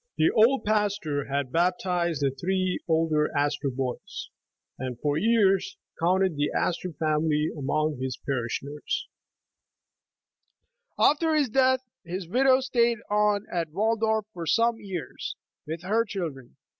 [0.17, 4.31] The old pastor had baptised the three older Astor boys,
[4.79, 9.07] and for years counted th^ Astor family among his parishioners.
[10.97, 15.35] After his death, his widow stayed on at Waldorf for some years,
[15.67, 16.57] with her children.